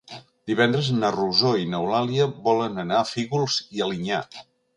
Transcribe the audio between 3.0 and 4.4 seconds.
a Fígols i Alinyà.